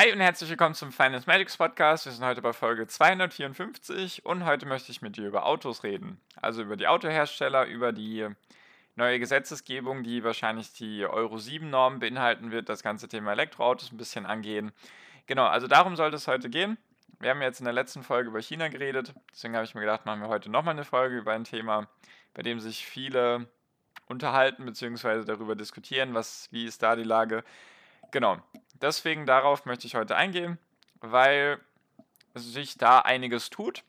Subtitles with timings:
[0.00, 2.06] Hi und herzlich willkommen zum Finance Magics Podcast.
[2.06, 6.18] Wir sind heute bei Folge 254 und heute möchte ich mit dir über Autos reden.
[6.40, 8.26] Also über die Autohersteller, über die
[8.96, 13.98] neue Gesetzesgebung, die wahrscheinlich die Euro 7 Norm beinhalten wird, das ganze Thema Elektroautos ein
[13.98, 14.72] bisschen angehen.
[15.26, 16.78] Genau, also darum sollte es heute gehen.
[17.18, 20.06] Wir haben jetzt in der letzten Folge über China geredet, deswegen habe ich mir gedacht,
[20.06, 21.88] machen wir heute nochmal eine Folge über ein Thema,
[22.32, 23.50] bei dem sich viele
[24.06, 25.26] unterhalten bzw.
[25.26, 27.44] darüber diskutieren, was, wie ist da die Lage.
[28.12, 28.38] Genau,
[28.80, 30.58] deswegen darauf möchte ich heute eingehen,
[31.00, 31.58] weil
[32.34, 33.84] sich da einiges tut.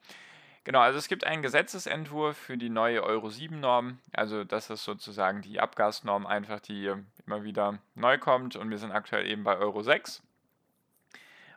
[0.64, 3.98] Genau, also es gibt einen Gesetzesentwurf für die neue Euro 7 Norm.
[4.14, 6.94] Also das ist sozusagen die Abgasnorm einfach, die
[7.26, 10.22] immer wieder neu kommt und wir sind aktuell eben bei Euro 6.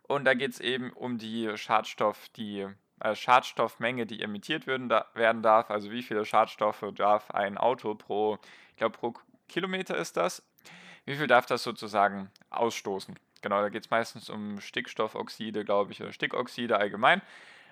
[0.05, 2.67] Und da geht es eben um die Schadstoff, die
[3.01, 5.71] äh, Schadstoffmenge, die emittiert werden, da, werden darf.
[5.71, 8.39] Also wie viele Schadstoffe darf ein Auto pro,
[8.71, 9.15] ich glaube pro
[9.49, 10.43] Kilometer ist das,
[11.05, 13.19] wie viel darf das sozusagen ausstoßen?
[13.43, 17.21] Genau, da geht es meistens um Stickstoffoxide, glaube ich, oder Stickoxide allgemein.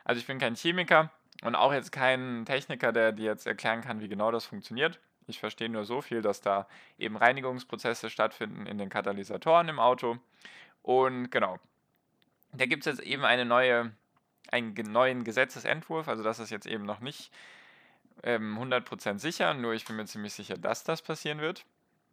[0.05, 1.11] Also ich bin kein Chemiker
[1.43, 5.01] und auch jetzt kein Techniker, der dir jetzt erklären kann, wie genau das funktioniert.
[5.27, 6.67] Ich verstehe nur so viel, dass da
[6.99, 10.19] eben Reinigungsprozesse stattfinden in den Katalysatoren im Auto.
[10.83, 11.59] Und genau,
[12.53, 13.93] da gibt es jetzt eben eine neue,
[14.51, 16.09] einen neuen Gesetzesentwurf.
[16.09, 17.33] Also das ist jetzt eben noch nicht
[18.23, 21.65] ähm, 100% sicher, nur ich bin mir ziemlich sicher, dass das passieren wird.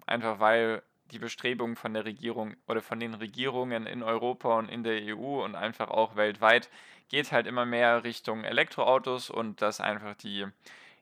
[0.06, 0.82] Einfach weil
[1.12, 5.44] die Bestrebungen von der Regierung oder von den Regierungen in Europa und in der EU
[5.44, 6.70] und einfach auch weltweit
[7.10, 10.46] geht halt immer mehr Richtung Elektroautos und dass einfach die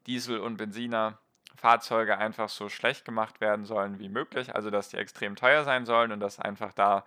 [0.05, 5.35] Diesel- und Benzinerfahrzeuge einfach so schlecht gemacht werden sollen wie möglich, also dass die extrem
[5.35, 7.03] teuer sein sollen und dass einfach da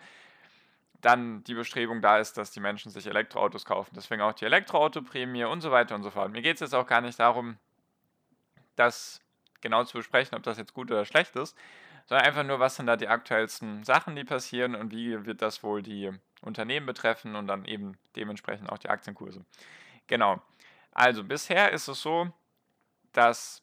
[1.00, 3.94] dann die Bestrebung da ist, dass die Menschen sich Elektroautos kaufen.
[3.97, 6.31] Deswegen auch die Elektroautoprämie und so weiter und so fort.
[6.31, 7.56] Mir geht es jetzt auch gar nicht darum,
[8.77, 9.22] das
[9.62, 11.56] genau zu besprechen, ob das jetzt gut oder schlecht ist,
[12.06, 15.62] sondern einfach nur, was sind da die aktuellsten Sachen, die passieren und wie wird das
[15.62, 16.11] wohl die
[16.43, 19.44] Unternehmen betreffen und dann eben dementsprechend auch die Aktienkurse.
[20.06, 20.41] Genau.
[20.93, 22.33] Also bisher ist es so,
[23.12, 23.62] dass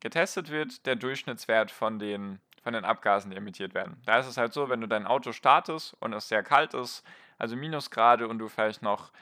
[0.00, 4.00] getestet wird der Durchschnittswert von den, von den Abgasen, die emittiert werden.
[4.06, 7.04] Da ist es halt so, wenn du dein Auto startest und es sehr kalt ist,
[7.38, 9.12] also Minusgrade und du vielleicht noch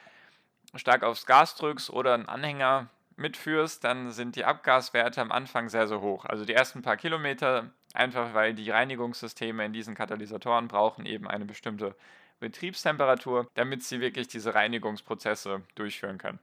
[0.74, 5.88] stark aufs Gas drückst oder einen Anhänger mitführst, dann sind die Abgaswerte am Anfang sehr,
[5.88, 6.24] sehr hoch.
[6.24, 11.44] Also die ersten paar Kilometer, einfach weil die Reinigungssysteme in diesen Katalysatoren brauchen eben eine
[11.44, 11.94] bestimmte
[12.40, 16.38] Betriebstemperatur, damit sie wirklich diese Reinigungsprozesse durchführen können.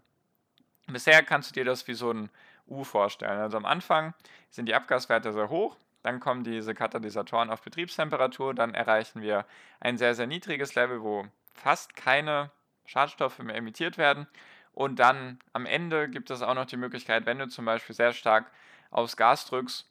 [0.88, 2.30] Bisher kannst du dir das wie so ein
[2.68, 3.40] U vorstellen.
[3.40, 4.14] Also am Anfang
[4.50, 9.46] sind die Abgaswerte sehr hoch, dann kommen diese Katalysatoren auf Betriebstemperatur, dann erreichen wir
[9.80, 12.52] ein sehr, sehr niedriges Level, wo fast keine
[12.86, 14.28] Schadstoffe mehr emittiert werden
[14.74, 18.14] und dann am Ende gibt es auch noch die Möglichkeit, wenn du zum Beispiel sehr
[18.14, 18.52] stark
[18.92, 19.90] aufs Gas drückst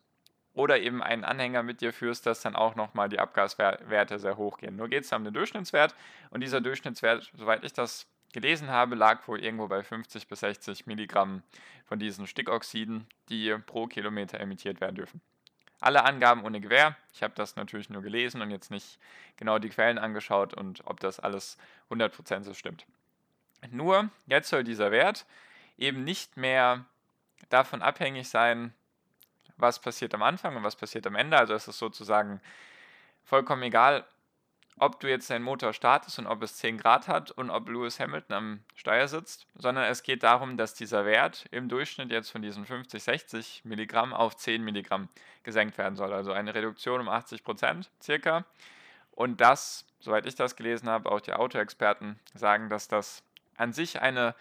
[0.55, 4.59] oder eben einen Anhänger mit dir führst, dass dann auch nochmal die Abgaswerte sehr hoch
[4.59, 4.77] gehen.
[4.77, 5.95] Nur geht es um den Durchschnittswert
[6.31, 10.87] und dieser Durchschnittswert, soweit ich das gelesen habe, lag wohl irgendwo bei 50 bis 60
[10.87, 11.43] Milligramm
[11.87, 15.21] von diesen Stickoxiden, die pro Kilometer emittiert werden dürfen.
[15.81, 16.97] Alle Angaben ohne Gewähr.
[17.13, 18.99] Ich habe das natürlich nur gelesen und jetzt nicht
[19.37, 21.59] genau die Quellen angeschaut und ob das alles
[21.91, 22.87] 100% so stimmt.
[23.71, 25.27] Nur, jetzt soll dieser Wert
[25.77, 26.85] eben nicht mehr
[27.49, 28.73] davon abhängig sein,
[29.57, 31.39] was passiert am Anfang und was passiert am Ende.
[31.39, 32.41] Also es ist sozusagen
[33.25, 34.05] vollkommen egal,
[34.79, 38.01] ob du jetzt deinen Motor startest und ob es 10 Grad hat und ob Lewis
[38.01, 42.43] Hamilton am Steuer sitzt, sondern es geht darum, dass dieser Wert im Durchschnitt jetzt von
[42.43, 45.09] diesen 50, 60 Milligramm auf 10 Milligramm
[45.45, 46.13] gesenkt werden soll.
[46.13, 48.45] Also eine Reduktion um 80 Prozent circa.
[49.13, 53.23] Und das, soweit ich das gelesen habe, auch die Autoexperten sagen, dass das
[53.57, 54.35] an sich eine,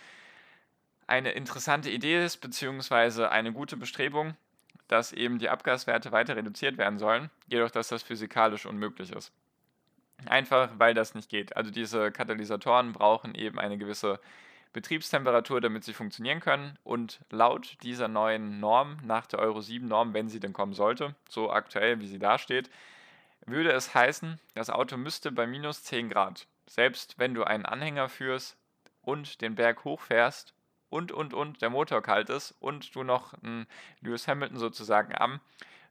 [1.06, 4.36] eine interessante Idee ist, beziehungsweise eine gute Bestrebung,
[4.94, 9.31] dass eben die Abgaswerte weiter reduziert werden sollen, jedoch dass das physikalisch unmöglich ist.
[10.28, 11.57] Einfach weil das nicht geht.
[11.57, 14.19] Also diese Katalysatoren brauchen eben eine gewisse
[14.72, 16.78] Betriebstemperatur, damit sie funktionieren können.
[16.84, 21.16] Und laut dieser neuen Norm, nach der Euro 7 Norm, wenn sie denn kommen sollte,
[21.28, 22.69] so aktuell wie sie dasteht,
[23.48, 28.10] würde es heißen, das Auto müsste bei minus 10 Grad, selbst wenn du einen Anhänger
[28.10, 28.57] führst,
[29.01, 30.54] und den Berg hochfährst
[30.94, 33.66] und, und, und der Motor kalt ist und du noch einen
[34.01, 35.40] Lewis Hamilton sozusagen am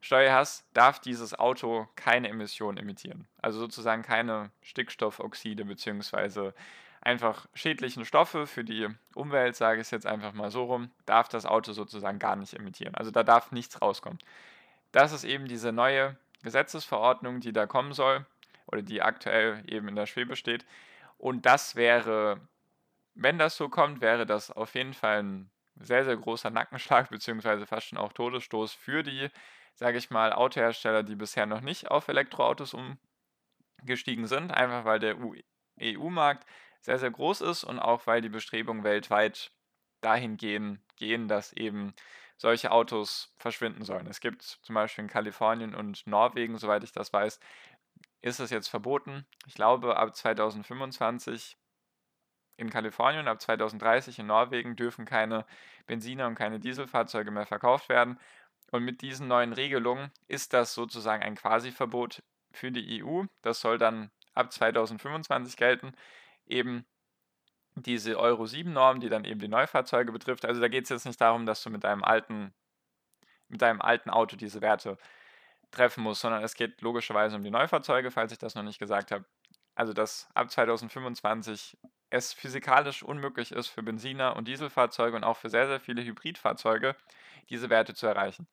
[0.01, 3.27] Steuer hast, darf dieses Auto keine Emissionen emittieren.
[3.41, 6.53] Also sozusagen keine Stickstoffoxide bzw.
[7.01, 11.29] einfach schädlichen Stoffe für die Umwelt, sage ich es jetzt einfach mal so rum, darf
[11.29, 12.95] das Auto sozusagen gar nicht emittieren.
[12.95, 14.19] Also da darf nichts rauskommen.
[14.93, 18.25] Das ist eben diese neue Gesetzesverordnung, die da kommen soll
[18.67, 20.65] oder die aktuell eben in der Schwebe steht.
[21.19, 22.41] Und das wäre,
[23.15, 27.67] wenn das so kommt, wäre das auf jeden Fall ein sehr, sehr großer Nackenschlag, beziehungsweise
[27.67, 29.29] fast schon auch Todesstoß für die,
[29.75, 35.17] sage ich mal, Autohersteller, die bisher noch nicht auf Elektroautos umgestiegen sind, einfach weil der
[35.81, 36.47] EU-Markt
[36.81, 39.53] sehr, sehr groß ist und auch weil die Bestrebungen weltweit
[40.01, 41.95] dahin gehen, gehen, dass eben
[42.37, 44.09] solche Autos verschwinden sollen.
[44.09, 47.39] Es gibt zum Beispiel in Kalifornien und Norwegen, soweit ich das weiß,
[48.21, 49.27] ist es jetzt verboten.
[49.47, 51.57] Ich glaube, ab 2025
[52.57, 55.45] in Kalifornien, ab 2030 in Norwegen dürfen keine
[55.87, 58.19] Benziner und keine Dieselfahrzeuge mehr verkauft werden.
[58.71, 62.23] Und mit diesen neuen Regelungen ist das sozusagen ein Quasi-Verbot
[62.53, 63.25] für die EU.
[63.43, 65.93] Das soll dann ab 2025 gelten.
[66.47, 66.87] Eben
[67.75, 70.45] diese Euro 7-Norm, die dann eben die Neufahrzeuge betrifft.
[70.45, 72.55] Also da geht es jetzt nicht darum, dass du mit deinem alten,
[73.49, 74.99] mit deinem alten Auto diese Werte
[75.71, 79.11] treffen musst, sondern es geht logischerweise um die Neufahrzeuge, falls ich das noch nicht gesagt
[79.11, 79.25] habe.
[79.75, 81.79] Also dass ab 2025
[82.13, 86.97] es physikalisch unmöglich ist für Benziner- und Dieselfahrzeuge und auch für sehr, sehr viele Hybridfahrzeuge
[87.51, 88.49] diese Werte zu erreichen.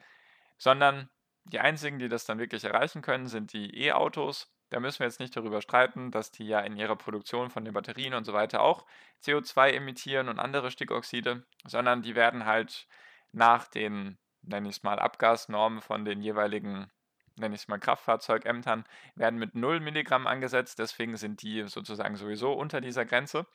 [0.57, 1.09] Sondern
[1.45, 5.19] die einzigen, die das dann wirklich erreichen können, sind die E-Autos da müssen wir jetzt
[5.19, 8.61] nicht darüber streiten, dass die ja in ihrer Produktion von den Batterien und so weiter
[8.61, 8.85] auch
[9.23, 12.87] CO2 emittieren und andere Stickoxide, sondern die werden halt
[13.31, 16.91] nach den, nenne ich es mal, Abgasnormen von den jeweiligen,
[17.39, 20.79] nenne ich es mal, Kraftfahrzeukämtern, werden mit 0 Milligramm angesetzt.
[20.79, 23.45] Deswegen sind die sozusagen sowieso unter dieser Grenze.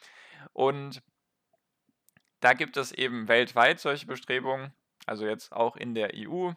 [0.53, 1.03] Und
[2.41, 4.75] da gibt es eben weltweit solche Bestrebungen,
[5.07, 6.53] also jetzt auch in der EU.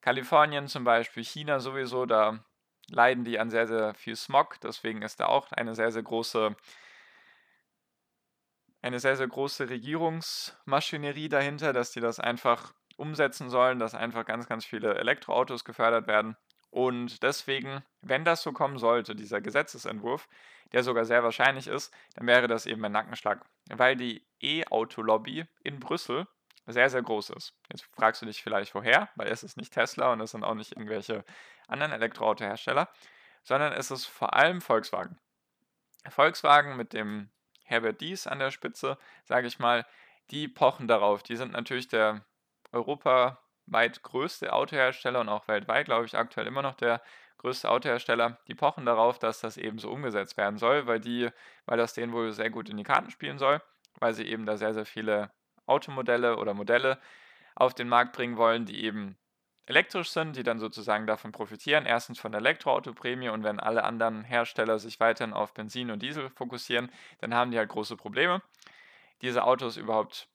[0.00, 2.44] Kalifornien zum Beispiel, China sowieso, da
[2.88, 4.60] leiden die an sehr, sehr viel Smog.
[4.60, 6.54] Deswegen ist da auch eine sehr, sehr große,
[8.82, 14.46] eine sehr, sehr große Regierungsmaschinerie dahinter, dass die das einfach umsetzen sollen, dass einfach ganz,
[14.46, 16.36] ganz viele Elektroautos gefördert werden.
[16.70, 20.28] Und deswegen, wenn das so kommen sollte, dieser Gesetzesentwurf,
[20.72, 23.44] der sogar sehr wahrscheinlich ist, dann wäre das eben ein Nackenschlag.
[23.70, 26.26] Weil die E-Auto-Lobby in Brüssel
[26.66, 27.54] sehr, sehr groß ist.
[27.70, 30.54] Jetzt fragst du dich vielleicht, woher, weil es ist nicht Tesla und es sind auch
[30.54, 31.24] nicht irgendwelche
[31.66, 32.88] anderen Elektroautohersteller,
[33.42, 35.18] sondern es ist vor allem Volkswagen.
[36.10, 37.30] Volkswagen mit dem
[37.64, 39.86] Herbert Dies an der Spitze, sage ich mal,
[40.30, 41.22] die pochen darauf.
[41.22, 42.24] Die sind natürlich der
[42.72, 47.02] europaweit größte Autohersteller und auch weltweit, glaube ich, aktuell immer noch der
[47.38, 48.38] größte Autohersteller.
[48.48, 51.30] Die pochen darauf, dass das eben so umgesetzt werden soll, weil, die,
[51.66, 53.62] weil das denen wohl sehr gut in die Karten spielen soll,
[54.00, 55.30] weil sie eben da sehr, sehr viele
[55.66, 56.98] Automodelle oder Modelle
[57.54, 59.16] auf den Markt bringen wollen, die eben
[59.66, 61.86] elektrisch sind, die dann sozusagen davon profitieren.
[61.86, 66.30] Erstens von der Elektroautoprämie und wenn alle anderen Hersteller sich weiterhin auf Benzin und Diesel
[66.30, 68.42] fokussieren, dann haben die halt große Probleme,
[69.20, 70.28] diese Autos überhaupt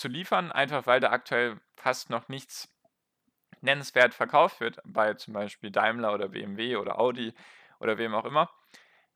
[0.00, 2.74] zu liefern, einfach weil da aktuell fast noch nichts
[3.60, 7.34] nennenswert verkauft wird, bei zum Beispiel Daimler oder BMW oder Audi
[7.78, 8.50] oder wem auch immer.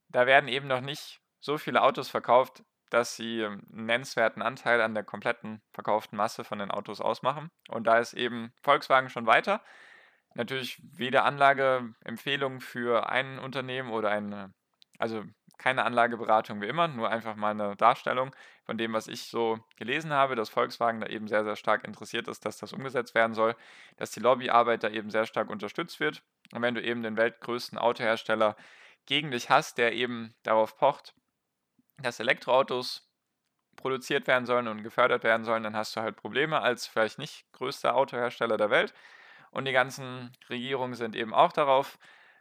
[0.09, 4.95] Da werden eben noch nicht so viele Autos verkauft, dass sie einen nennenswerten Anteil an
[4.95, 7.51] der kompletten verkauften Masse von den Autos ausmachen.
[7.69, 9.63] Und da ist eben Volkswagen schon weiter.
[10.35, 14.53] Natürlich weder Anlageempfehlung für ein Unternehmen oder eine,
[14.99, 15.25] also
[15.59, 18.35] keine Anlageberatung wie immer, nur einfach mal eine Darstellung
[18.65, 22.29] von dem, was ich so gelesen habe, dass Volkswagen da eben sehr, sehr stark interessiert
[22.29, 23.57] ist, dass das umgesetzt werden soll,
[23.97, 26.23] dass die Lobbyarbeit da eben sehr stark unterstützt wird.
[26.53, 28.57] Und wenn du eben den weltgrößten Autohersteller
[29.07, 31.15] gegen dich hast, der eben darauf pocht,
[31.99, 33.11] dass Elektroautos
[33.77, 37.51] produziert werden sollen und gefördert werden sollen, dann hast du halt Probleme als vielleicht nicht
[37.53, 38.95] größter Autohersteller der Welt.
[39.51, 41.99] Und die ganzen Regierungen sind eben auch darauf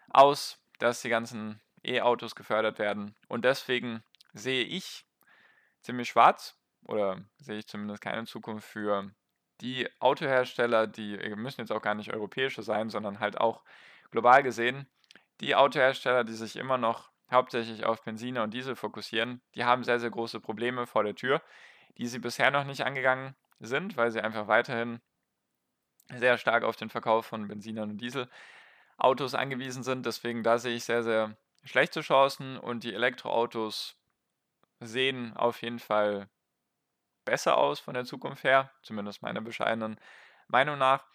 [0.09, 3.15] aus, dass die ganzen E-Autos gefördert werden.
[3.27, 5.05] Und deswegen sehe ich
[5.81, 9.11] ziemlich schwarz oder sehe ich zumindest keine Zukunft für
[9.61, 13.63] die Autohersteller, die müssen jetzt auch gar nicht europäische sein, sondern halt auch
[14.11, 14.87] global gesehen,
[15.39, 19.99] die Autohersteller, die sich immer noch hauptsächlich auf Benziner und Diesel fokussieren, die haben sehr,
[19.99, 21.41] sehr große Probleme vor der Tür,
[21.97, 25.01] die sie bisher noch nicht angegangen sind, weil sie einfach weiterhin
[26.15, 30.05] sehr stark auf den Verkauf von Benzinern und Dieselautos angewiesen sind.
[30.05, 33.96] Deswegen da sehe ich sehr, sehr schlechte Chancen und die Elektroautos
[34.79, 36.29] sehen auf jeden Fall
[37.25, 39.98] besser aus von der Zukunft her, zumindest meiner bescheidenen
[40.48, 41.05] Meinung nach.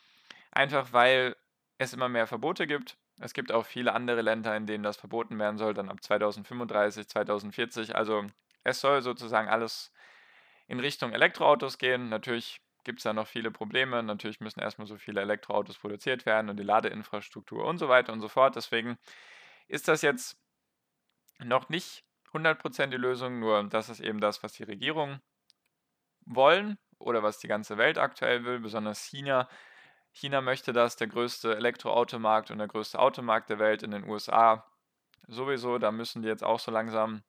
[0.50, 1.36] Einfach weil
[1.76, 5.38] es immer mehr Verbote gibt es gibt auch viele andere Länder, in denen das verboten
[5.38, 7.96] werden soll, dann ab 2035, 2040.
[7.96, 8.26] Also
[8.64, 9.92] es soll sozusagen alles
[10.68, 12.08] in Richtung Elektroautos gehen.
[12.08, 14.02] Natürlich gibt es da noch viele Probleme.
[14.02, 18.20] Natürlich müssen erstmal so viele Elektroautos produziert werden und die Ladeinfrastruktur und so weiter und
[18.20, 18.54] so fort.
[18.54, 18.98] Deswegen
[19.68, 20.36] ist das jetzt
[21.38, 25.20] noch nicht 100% die Lösung, nur das ist eben das, was die Regierungen
[26.26, 29.48] wollen oder was die ganze Welt aktuell will, besonders China.
[30.12, 34.66] China möchte das, der größte Elektroautomarkt und der größte Automarkt der Welt in den USA.
[35.26, 37.22] Sowieso, da müssen die jetzt auch so langsam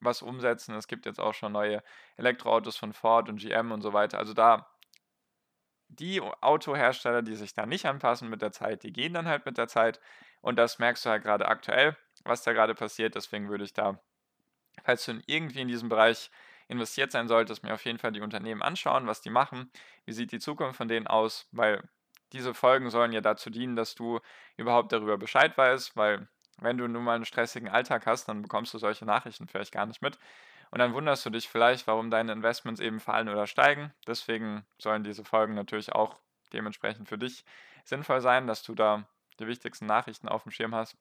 [0.00, 0.74] was umsetzen.
[0.74, 1.82] Es gibt jetzt auch schon neue
[2.16, 4.18] Elektroautos von Ford und GM und so weiter.
[4.18, 4.70] Also da
[5.88, 9.58] die Autohersteller, die sich da nicht anpassen mit der Zeit, die gehen dann halt mit
[9.58, 10.00] der Zeit.
[10.40, 13.14] Und das merkst du halt gerade aktuell, was da gerade passiert.
[13.14, 14.00] Deswegen würde ich da,
[14.84, 16.30] falls du irgendwie in diesem Bereich
[16.68, 19.70] investiert sein solltest, mir auf jeden Fall die Unternehmen anschauen, was die machen,
[20.04, 21.82] wie sieht die Zukunft von denen aus, weil
[22.32, 24.20] diese Folgen sollen ja dazu dienen, dass du
[24.56, 26.28] überhaupt darüber Bescheid weißt, weil
[26.60, 29.86] wenn du nun mal einen stressigen Alltag hast, dann bekommst du solche Nachrichten vielleicht gar
[29.86, 30.18] nicht mit.
[30.70, 33.94] Und dann wunderst du dich vielleicht, warum deine Investments eben fallen oder steigen.
[34.06, 36.16] Deswegen sollen diese Folgen natürlich auch
[36.52, 37.44] dementsprechend für dich
[37.84, 39.06] sinnvoll sein, dass du da
[39.40, 40.96] die wichtigsten Nachrichten auf dem Schirm hast.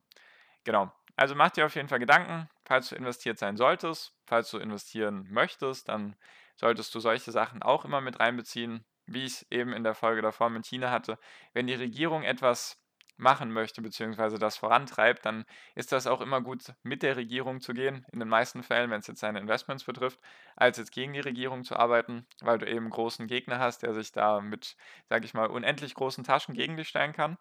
[0.63, 0.91] Genau.
[1.15, 5.25] Also mach dir auf jeden Fall Gedanken, falls du investiert sein solltest, falls du investieren
[5.29, 6.15] möchtest, dann
[6.55, 10.21] solltest du solche Sachen auch immer mit reinbeziehen, wie ich es eben in der Folge
[10.21, 11.17] davor mit China hatte.
[11.53, 12.83] Wenn die Regierung etwas
[13.17, 17.73] machen möchte, beziehungsweise das vorantreibt, dann ist das auch immer gut, mit der Regierung zu
[17.73, 20.19] gehen, in den meisten Fällen, wenn es jetzt seine Investments betrifft,
[20.55, 24.11] als jetzt gegen die Regierung zu arbeiten, weil du eben großen Gegner hast, der sich
[24.11, 24.75] da mit,
[25.09, 27.37] sage ich mal, unendlich großen Taschen gegen dich stellen kann.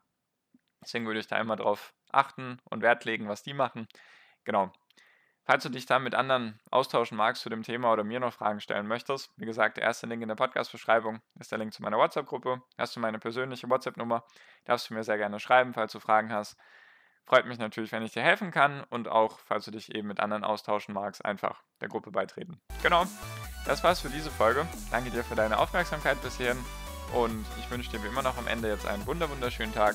[0.83, 3.89] Deswegen würde ich da immer drauf achten und Wert legen, was die machen.
[4.45, 4.73] Genau.
[5.45, 8.61] Falls du dich da mit anderen austauschen magst zu dem Thema oder mir noch Fragen
[8.61, 11.99] stellen möchtest, wie gesagt, der erste Link in der Podcast-Beschreibung ist der Link zu meiner
[11.99, 12.63] WhatsApp-Gruppe.
[12.77, 14.25] Hast du meine persönliche WhatsApp-Nummer,
[14.65, 16.57] darfst du mir sehr gerne schreiben, falls du Fragen hast.
[17.27, 20.19] Freut mich natürlich, wenn ich dir helfen kann und auch, falls du dich eben mit
[20.19, 22.61] anderen austauschen magst, einfach der Gruppe beitreten.
[22.83, 23.05] Genau,
[23.67, 24.67] das war's für diese Folge.
[24.91, 26.59] Danke dir für deine Aufmerksamkeit bis hierhin
[27.15, 29.95] und ich wünsche dir wie immer noch am Ende jetzt einen wunderschönen Tag,